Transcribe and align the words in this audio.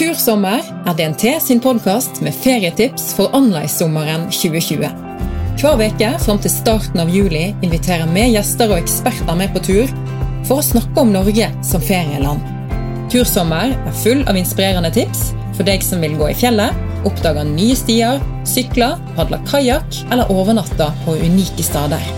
Tursommer 0.00 0.64
er 0.88 0.94
DNT 0.96 1.26
sin 1.44 1.58
podkast 1.60 2.22
med 2.24 2.32
ferietips 2.32 3.10
for 3.18 3.34
annerledessommeren 3.36 4.22
2020. 4.32 4.88
Hver 5.60 5.82
uke 5.82 6.08
fram 6.22 6.40
til 6.40 6.54
starten 6.54 7.02
av 7.02 7.12
juli 7.12 7.50
inviterer 7.60 8.08
vi 8.14 8.22
gjester 8.32 8.72
og 8.72 8.80
eksperter 8.80 9.36
med 9.36 9.52
på 9.52 9.60
tur 9.68 9.92
for 10.48 10.56
å 10.56 10.64
snakke 10.64 11.04
om 11.04 11.12
Norge 11.12 11.50
som 11.68 11.84
ferieland. 11.84 12.40
Tursommer 13.12 13.76
er 13.76 14.00
full 14.00 14.24
av 14.24 14.40
inspirerende 14.40 14.94
tips 14.96 15.34
for 15.50 15.68
deg 15.68 15.84
som 15.84 16.00
vil 16.00 16.16
gå 16.16 16.32
i 16.32 16.40
fjellet, 16.46 16.72
oppdage 17.04 17.44
nye 17.52 17.76
stier, 17.76 18.24
sykle, 18.48 18.94
padle 19.20 19.44
kajakk 19.52 20.04
eller 20.08 20.32
overnatte 20.32 20.88
på 21.04 21.20
unike 21.20 21.68
steder. 21.68 22.12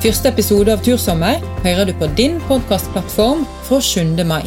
Første 0.00 0.32
episode 0.32 0.72
av 0.72 0.80
Tursommer 0.88 1.44
hører 1.66 1.84
du 1.84 1.98
på 2.00 2.14
din 2.16 2.40
podkastplattform 2.48 3.44
fra 3.68 3.84
7. 3.84 4.24
mai. 4.24 4.46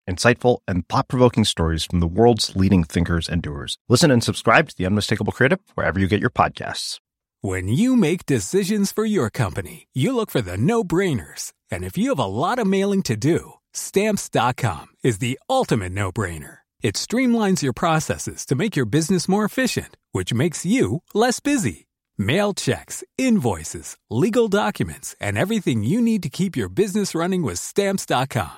insightful, 0.11 0.59
and 0.67 0.87
thought 0.87 1.07
provoking 1.07 1.45
stories 1.45 1.85
from 1.85 1.99
the 1.99 2.07
world's 2.07 2.55
leading 2.55 2.83
thinkers 2.83 3.29
and 3.29 3.41
doers. 3.41 3.77
Listen 3.89 4.11
and 4.11 4.23
subscribe 4.23 4.69
to 4.69 4.77
The 4.77 4.85
Unmistakable 4.85 5.33
Creative 5.33 5.59
wherever 5.75 5.99
you 5.99 6.07
get 6.07 6.21
your 6.21 6.29
podcasts. 6.29 6.99
When 7.43 7.67
you 7.67 7.95
make 7.95 8.27
decisions 8.27 8.91
for 8.91 9.03
your 9.03 9.31
company, 9.31 9.87
you 9.93 10.15
look 10.15 10.29
for 10.29 10.41
the 10.41 10.57
no 10.57 10.83
brainers. 10.83 11.53
And 11.71 11.83
if 11.83 11.97
you 11.97 12.09
have 12.09 12.19
a 12.19 12.25
lot 12.25 12.59
of 12.59 12.67
mailing 12.67 13.01
to 13.03 13.15
do, 13.15 13.53
stamps.com 13.73 14.89
is 15.03 15.17
the 15.17 15.39
ultimate 15.49 15.91
no 15.91 16.11
brainer. 16.11 16.57
It 16.83 16.95
streamlines 16.95 17.63
your 17.63 17.73
processes 17.73 18.45
to 18.45 18.55
make 18.55 18.75
your 18.75 18.85
business 18.85 19.27
more 19.27 19.43
efficient, 19.43 19.97
which 20.11 20.33
makes 20.35 20.67
you 20.67 21.01
less 21.15 21.39
busy. 21.39 21.87
Mail 22.15 22.53
checks, 22.53 23.03
invoices, 23.17 23.97
legal 24.11 24.47
documents, 24.47 25.15
and 25.19 25.35
everything 25.35 25.83
you 25.83 25.99
need 25.99 26.21
to 26.21 26.29
keep 26.29 26.55
your 26.55 26.69
business 26.69 27.15
running 27.15 27.41
with 27.41 27.57
stamps.com. 27.57 28.57